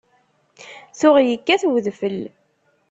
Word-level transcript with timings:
Tuɣ 0.99 1.15
yekkat 1.21 1.61
wedfel. 1.69 2.19